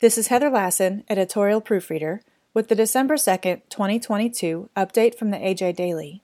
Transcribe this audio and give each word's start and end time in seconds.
This 0.00 0.16
is 0.16 0.28
Heather 0.28 0.48
Lassen, 0.48 1.02
editorial 1.10 1.60
proofreader, 1.60 2.22
with 2.54 2.68
the 2.68 2.76
December 2.76 3.16
2nd, 3.16 3.62
2022 3.68 4.70
update 4.76 5.16
from 5.16 5.32
the 5.32 5.38
AJ 5.38 5.74
Daily. 5.74 6.22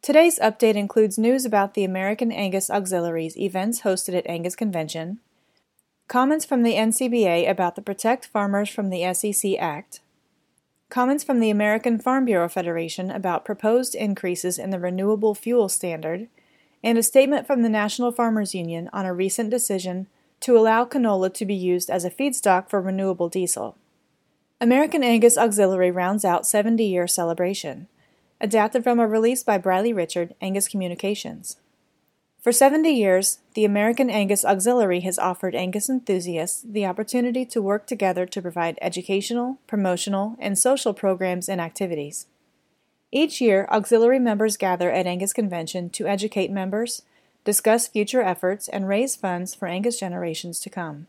Today's 0.00 0.38
update 0.38 0.76
includes 0.76 1.18
news 1.18 1.44
about 1.44 1.74
the 1.74 1.82
American 1.82 2.30
Angus 2.30 2.70
Auxiliaries 2.70 3.36
events 3.36 3.80
hosted 3.80 4.16
at 4.16 4.28
Angus 4.28 4.54
Convention, 4.54 5.18
comments 6.06 6.44
from 6.44 6.62
the 6.62 6.74
NCBA 6.74 7.50
about 7.50 7.74
the 7.74 7.82
Protect 7.82 8.26
Farmers 8.26 8.68
from 8.68 8.90
the 8.90 9.12
SEC 9.12 9.54
Act, 9.58 10.00
comments 10.88 11.24
from 11.24 11.40
the 11.40 11.50
American 11.50 11.98
Farm 11.98 12.24
Bureau 12.24 12.48
Federation 12.48 13.10
about 13.10 13.44
proposed 13.44 13.96
increases 13.96 14.56
in 14.56 14.70
the 14.70 14.78
renewable 14.78 15.34
fuel 15.34 15.68
standard, 15.68 16.28
and 16.84 16.96
a 16.96 17.02
statement 17.02 17.44
from 17.44 17.62
the 17.62 17.68
National 17.68 18.12
Farmers 18.12 18.54
Union 18.54 18.88
on 18.92 19.04
a 19.04 19.12
recent 19.12 19.50
decision 19.50 20.06
to 20.44 20.58
allow 20.58 20.84
canola 20.84 21.32
to 21.32 21.46
be 21.46 21.54
used 21.54 21.88
as 21.88 22.04
a 22.04 22.10
feedstock 22.10 22.68
for 22.68 22.78
renewable 22.78 23.30
diesel. 23.30 23.78
American 24.60 25.02
Angus 25.02 25.38
Auxiliary 25.38 25.90
rounds 25.90 26.22
out 26.22 26.46
70 26.46 26.84
year 26.84 27.06
celebration. 27.06 27.88
Adapted 28.42 28.84
from 28.84 29.00
a 29.00 29.06
release 29.06 29.42
by 29.42 29.56
Bradley 29.56 29.94
Richard, 29.94 30.34
Angus 30.42 30.68
Communications. 30.68 31.56
For 32.42 32.52
70 32.52 32.90
years, 32.90 33.38
the 33.54 33.64
American 33.64 34.10
Angus 34.10 34.44
Auxiliary 34.44 35.00
has 35.00 35.18
offered 35.18 35.54
Angus 35.54 35.88
enthusiasts 35.88 36.60
the 36.60 36.84
opportunity 36.84 37.46
to 37.46 37.62
work 37.62 37.86
together 37.86 38.26
to 38.26 38.42
provide 38.42 38.78
educational, 38.82 39.60
promotional, 39.66 40.36
and 40.38 40.58
social 40.58 40.92
programs 40.92 41.48
and 41.48 41.58
activities. 41.58 42.26
Each 43.10 43.40
year, 43.40 43.66
auxiliary 43.70 44.18
members 44.18 44.58
gather 44.58 44.90
at 44.90 45.06
Angus 45.06 45.32
Convention 45.32 45.88
to 45.88 46.06
educate 46.06 46.50
members, 46.50 47.00
discuss 47.44 47.88
future 47.88 48.22
efforts, 48.22 48.68
and 48.68 48.88
raise 48.88 49.16
funds 49.16 49.54
for 49.54 49.68
Angus 49.68 49.98
generations 49.98 50.60
to 50.60 50.70
come. 50.70 51.06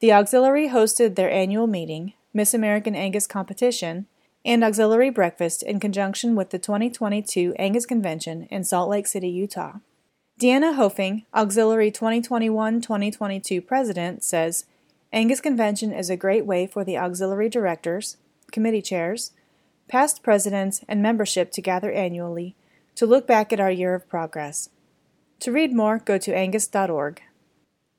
The 0.00 0.12
auxiliary 0.12 0.68
hosted 0.68 1.14
their 1.14 1.30
annual 1.30 1.66
meeting, 1.66 2.14
Miss 2.32 2.54
American 2.54 2.94
Angus 2.94 3.26
competition, 3.26 4.06
and 4.44 4.64
auxiliary 4.64 5.10
breakfast 5.10 5.62
in 5.62 5.78
conjunction 5.78 6.34
with 6.34 6.50
the 6.50 6.58
2022 6.58 7.54
Angus 7.58 7.84
Convention 7.84 8.44
in 8.50 8.64
Salt 8.64 8.88
Lake 8.88 9.06
City, 9.06 9.28
Utah. 9.28 9.74
Deanna 10.40 10.74
Hofing, 10.76 11.26
Auxiliary 11.34 11.90
2021 11.90 12.80
2022 12.80 13.60
President, 13.60 14.24
says 14.24 14.64
Angus 15.12 15.40
Convention 15.40 15.92
is 15.92 16.08
a 16.08 16.16
great 16.16 16.46
way 16.46 16.66
for 16.66 16.82
the 16.82 16.96
auxiliary 16.96 17.50
directors, 17.50 18.16
committee 18.50 18.80
chairs, 18.80 19.32
past 19.86 20.22
presidents, 20.22 20.82
and 20.88 21.02
membership 21.02 21.52
to 21.52 21.60
gather 21.60 21.92
annually 21.92 22.54
to 22.94 23.04
look 23.04 23.26
back 23.26 23.52
at 23.52 23.60
our 23.60 23.70
year 23.70 23.94
of 23.94 24.08
progress. 24.08 24.70
To 25.40 25.52
read 25.52 25.74
more, 25.74 25.98
go 25.98 26.18
to 26.18 26.36
angus.org. 26.36 27.22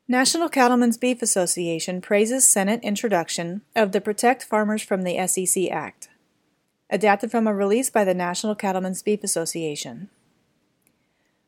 National 0.08 0.48
Cattlemen's 0.48 0.98
Beef 0.98 1.24
Association 1.24 2.00
praises 2.00 2.48
Senate 2.48 2.80
introduction 2.84 3.62
of 3.76 3.94
the 3.94 4.02
Protect 4.02 4.44
Farmers 4.44 4.84
from 4.84 5.02
the 5.02 5.26
SEC 5.26 5.72
Act. 5.72 6.10
Adapted 6.92 7.32
from 7.32 7.48
a 7.48 7.54
release 7.54 7.90
by 7.90 8.04
the 8.04 8.14
National 8.14 8.54
Cattlemen's 8.54 9.02
Beef 9.02 9.24
Association. 9.24 10.10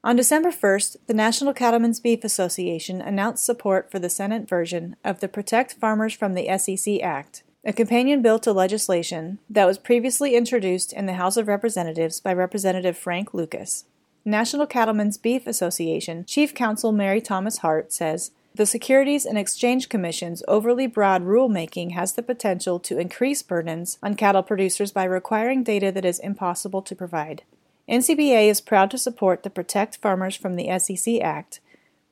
On 0.03 0.16
December 0.16 0.50
1st, 0.50 0.97
the 1.05 1.13
National 1.13 1.53
Cattlemen's 1.53 2.00
Beef 2.00 2.23
Association 2.23 3.00
announced 3.00 3.45
support 3.45 3.91
for 3.91 4.00
the 4.00 4.09
Senate 4.09 4.50
version 4.50 4.95
of 5.03 5.19
the 5.19 5.28
Protect 5.28 5.73
Farmers 5.73 6.13
from 6.13 6.33
the 6.33 6.57
SEC 6.57 7.02
Act, 7.02 7.44
a 7.63 7.72
companion 7.72 8.23
bill 8.23 8.39
to 8.39 8.52
legislation 8.52 9.38
that 9.47 9.67
was 9.67 9.78
previously 9.78 10.35
introduced 10.35 10.91
in 10.91 11.05
the 11.05 11.13
House 11.13 11.38
of 11.38 11.47
Representatives 11.47 12.19
by 12.19 12.33
Representative 12.33 12.97
Frank 12.97 13.33
Lucas. 13.33 13.85
National 14.25 14.66
Cattlemen's 14.66 15.17
Beef 15.17 15.45
Association 15.45 16.23
Chief 16.23 16.53
Counsel 16.53 16.93
Mary 16.93 17.19
Thomas 17.19 17.57
Hart 17.57 17.91
says 17.91 18.31
the 18.55 18.66
Securities 18.66 19.25
and 19.25 19.38
Exchange 19.38 19.89
Commission's 19.89 20.43
overly 20.47 20.88
broad 20.88 21.23
rulemaking 21.23 21.91
has 21.91 22.13
the 22.13 22.23
potential 22.23 22.79
to 22.79 22.99
increase 22.99 23.44
burdens 23.44 23.97
on 24.01 24.16
cattle 24.16 24.44
producers 24.44 24.94
by 24.94 25.03
requiring 25.03 25.61
data 25.61 25.91
that 25.91 26.05
is 26.05 26.19
impossible 26.19 26.81
to 26.83 26.95
provide. 26.95 27.44
NCBA 27.89 28.47
is 28.47 28.62
proud 28.62 28.89
to 28.91 28.97
support 28.97 29.44
the 29.44 29.50
Protect 29.50 29.97
Farmers 29.97 30.38
from 30.38 30.56
the 30.56 30.79
SEC 30.79 31.19
Act 31.19 31.59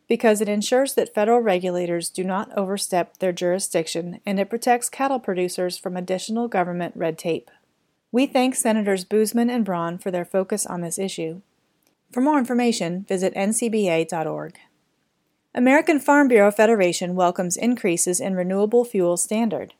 because 0.09 0.41
it 0.41 0.49
ensures 0.49 0.95
that 0.95 1.13
federal 1.13 1.39
regulators 1.39 2.09
do 2.09 2.25
not 2.25 2.51
overstep 2.57 3.19
their 3.19 3.31
jurisdiction 3.31 4.19
and 4.25 4.37
it 4.37 4.49
protects 4.49 4.89
cattle 4.89 5.19
producers 5.19 5.77
from 5.77 5.95
additional 5.95 6.49
government 6.49 6.93
red 6.97 7.17
tape. 7.17 7.49
We 8.11 8.25
thank 8.25 8.55
Senators 8.55 9.05
Boozman 9.05 9.49
and 9.49 9.63
Braun 9.63 9.97
for 9.97 10.11
their 10.11 10.25
focus 10.25 10.65
on 10.65 10.81
this 10.81 10.99
issue. 10.99 11.41
For 12.11 12.19
more 12.19 12.37
information, 12.37 13.05
visit 13.07 13.33
ncba.org. 13.35 14.59
American 15.55 15.99
Farm 15.99 16.27
Bureau 16.27 16.51
Federation 16.51 17.15
welcomes 17.15 17.55
increases 17.55 18.19
in 18.19 18.35
renewable 18.35 18.83
fuel 18.83 19.15
standard, 19.15 19.73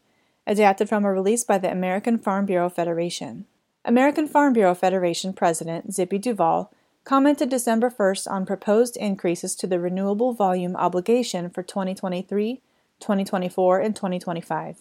adapted 0.47 0.87
from 0.87 1.03
a 1.03 1.11
release 1.11 1.43
by 1.43 1.57
the 1.57 1.71
American 1.71 2.17
Farm 2.17 2.45
Bureau 2.45 2.69
Federation. 2.69 3.45
American 3.83 4.27
Farm 4.27 4.53
Bureau 4.53 4.75
Federation 4.75 5.33
President 5.33 5.93
Zippy 5.93 6.17
Duvall 6.17 6.71
commented 7.03 7.49
December 7.49 7.89
1st 7.89 8.29
on 8.29 8.45
proposed 8.45 8.95
increases 8.95 9.55
to 9.55 9.67
the 9.67 9.79
renewable 9.79 10.33
volume 10.33 10.75
obligation 10.75 11.49
for 11.49 11.63
2023, 11.63 12.61
2024, 12.99 13.79
and 13.79 13.95
2025. 13.95 14.77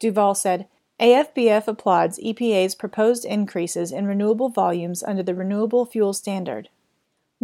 Duvall 0.00 0.34
said, 0.34 0.66
AFBF 1.00 1.66
applauds 1.66 2.18
EPA's 2.18 2.74
proposed 2.74 3.24
increases 3.24 3.90
in 3.90 4.06
renewable 4.06 4.48
volumes 4.48 5.02
under 5.02 5.22
the 5.22 5.34
Renewable 5.34 5.84
Fuel 5.86 6.12
Standard. 6.12 6.68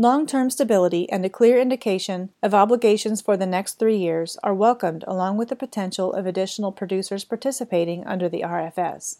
Long 0.00 0.24
term 0.24 0.48
stability 0.48 1.06
and 1.10 1.26
a 1.26 1.28
clear 1.28 1.60
indication 1.60 2.30
of 2.42 2.54
obligations 2.54 3.20
for 3.20 3.36
the 3.36 3.44
next 3.44 3.74
three 3.74 3.98
years 3.98 4.38
are 4.42 4.54
welcomed 4.54 5.04
along 5.06 5.36
with 5.36 5.50
the 5.50 5.54
potential 5.54 6.14
of 6.14 6.24
additional 6.24 6.72
producers 6.72 7.22
participating 7.22 8.06
under 8.06 8.26
the 8.26 8.40
RFS. 8.40 9.18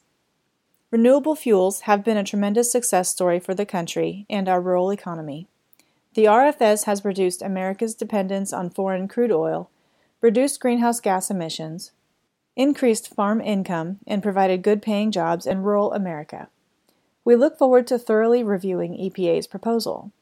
Renewable 0.91 1.37
fuels 1.37 1.81
have 1.81 2.03
been 2.03 2.17
a 2.17 2.25
tremendous 2.25 2.73
success 2.73 3.11
story 3.11 3.39
for 3.39 3.53
the 3.53 3.67
country 3.67 4.25
and 4.31 4.49
our 4.49 4.59
rural 4.59 4.91
economy. 4.91 5.47
The 6.15 6.25
RFS 6.25 6.85
has 6.85 7.05
reduced 7.05 7.43
America's 7.43 7.95
dependence 7.95 8.51
on 8.51 8.71
foreign 8.71 9.07
crude 9.07 9.33
oil, 9.33 9.69
reduced 10.23 10.61
greenhouse 10.61 10.99
gas 10.99 11.31
emissions, 11.31 11.91
increased 12.57 13.15
farm 13.15 13.43
income, 13.43 13.99
and 14.07 14.23
provided 14.23 14.63
good 14.63 14.81
paying 14.81 15.11
jobs 15.11 15.45
in 15.45 15.63
rural 15.63 15.93
America. 15.93 16.49
We 17.23 17.37
look 17.37 17.59
forward 17.59 17.87
to 17.89 17.99
thoroughly 17.99 18.43
reviewing 18.43 18.95
EPA's 18.95 19.47
proposal. 19.47 20.13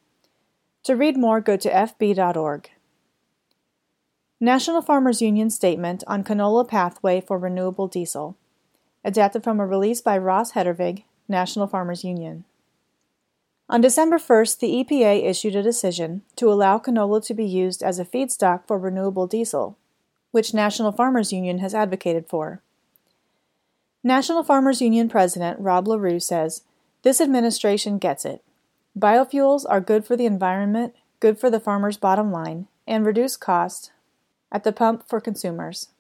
To 0.88 0.96
read 0.96 1.18
more, 1.18 1.42
go 1.42 1.58
to 1.58 1.70
fb.org. 1.70 2.70
National 4.40 4.80
Farmers 4.80 5.20
Union 5.20 5.50
Statement 5.50 6.02
on 6.06 6.24
Canola 6.24 6.66
Pathway 6.66 7.20
for 7.20 7.36
Renewable 7.36 7.88
Diesel 7.88 8.38
adapted 9.04 9.44
from 9.44 9.60
a 9.60 9.66
release 9.66 10.00
by 10.00 10.16
Ross 10.16 10.52
Hedervig, 10.52 11.02
National 11.28 11.66
Farmers 11.66 12.04
Union. 12.04 12.46
On 13.68 13.82
December 13.82 14.16
1st, 14.16 14.60
the 14.60 14.82
EPA 14.82 15.28
issued 15.28 15.54
a 15.54 15.62
decision 15.62 16.22
to 16.36 16.50
allow 16.50 16.78
canola 16.78 17.22
to 17.26 17.34
be 17.34 17.44
used 17.44 17.82
as 17.82 17.98
a 17.98 18.04
feedstock 18.06 18.66
for 18.66 18.78
renewable 18.78 19.26
diesel, 19.26 19.76
which 20.30 20.54
National 20.54 20.90
Farmers 20.90 21.34
Union 21.34 21.58
has 21.58 21.74
advocated 21.74 22.24
for. 22.30 22.62
National 24.02 24.42
Farmers 24.42 24.80
Union 24.80 25.10
President 25.10 25.60
Rob 25.60 25.86
Larew 25.86 26.18
says, 26.18 26.62
This 27.02 27.20
administration 27.20 27.98
gets 27.98 28.24
it. 28.24 28.42
Biofuels 28.98 29.64
are 29.68 29.80
good 29.80 30.04
for 30.04 30.16
the 30.16 30.26
environment, 30.26 30.92
good 31.20 31.38
for 31.38 31.50
the 31.50 31.60
farmer's 31.60 31.96
bottom 31.96 32.32
line, 32.32 32.66
and 32.84 33.06
reduce 33.06 33.36
costs 33.36 33.92
at 34.50 34.64
the 34.64 34.72
pump 34.72 35.08
for 35.08 35.20
consumers. 35.20 35.90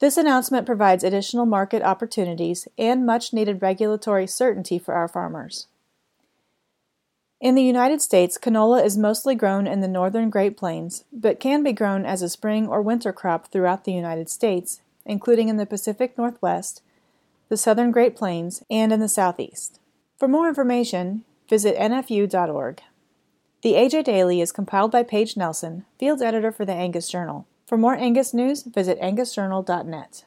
This 0.00 0.16
announcement 0.16 0.66
provides 0.66 1.04
additional 1.04 1.46
market 1.46 1.82
opportunities 1.82 2.66
and 2.76 3.06
much 3.06 3.32
needed 3.32 3.62
regulatory 3.62 4.26
certainty 4.26 4.78
for 4.78 4.94
our 4.94 5.06
farmers. 5.06 5.68
In 7.40 7.54
the 7.54 7.62
United 7.62 8.02
States, 8.02 8.38
canola 8.38 8.84
is 8.84 8.98
mostly 8.98 9.36
grown 9.36 9.68
in 9.68 9.80
the 9.80 9.88
northern 9.88 10.28
Great 10.28 10.56
Plains, 10.56 11.04
but 11.12 11.38
can 11.38 11.62
be 11.62 11.72
grown 11.72 12.04
as 12.04 12.22
a 12.22 12.28
spring 12.28 12.66
or 12.66 12.82
winter 12.82 13.12
crop 13.12 13.52
throughout 13.52 13.84
the 13.84 13.92
United 13.92 14.28
States, 14.28 14.80
including 15.04 15.48
in 15.48 15.58
the 15.58 15.66
Pacific 15.66 16.18
Northwest, 16.18 16.82
the 17.50 17.56
southern 17.56 17.92
Great 17.92 18.16
Plains, 18.16 18.64
and 18.68 18.92
in 18.92 18.98
the 18.98 19.08
Southeast. 19.08 19.78
For 20.18 20.26
more 20.26 20.48
information, 20.48 21.24
visit 21.48 21.76
nfu.org. 21.76 22.82
The 23.62 23.72
AJ 23.72 24.04
Daily 24.04 24.40
is 24.40 24.52
compiled 24.52 24.92
by 24.92 25.02
Paige 25.02 25.36
Nelson, 25.36 25.84
field 25.98 26.22
editor 26.22 26.52
for 26.52 26.64
the 26.64 26.72
Angus 26.72 27.08
Journal. 27.08 27.46
For 27.66 27.76
more 27.76 27.96
Angus 27.96 28.32
news, 28.32 28.62
visit 28.62 29.00
angusjournal.net. 29.00 30.24